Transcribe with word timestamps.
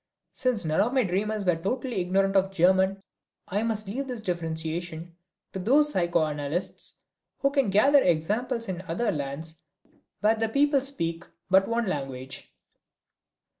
Since 0.33 0.65
none 0.65 0.81
of 0.81 0.93
my 0.95 1.03
dreamers 1.03 1.45
were 1.45 1.55
totally 1.55 2.01
ignorant 2.01 2.35
of 2.35 2.49
German 2.49 3.03
I 3.47 3.61
must 3.61 3.85
leave 3.85 4.07
this 4.07 4.23
differentiation 4.23 5.15
to 5.53 5.59
those 5.59 5.91
psychoanalysts 5.91 6.95
who 7.37 7.51
can 7.51 7.69
gather 7.69 8.01
examples 8.01 8.67
in 8.67 8.81
other 8.87 9.11
lands 9.11 9.59
where 10.21 10.33
the 10.33 10.49
people 10.49 10.81
speak 10.81 11.25
but 11.51 11.67
one 11.67 11.85
language. 11.85 12.51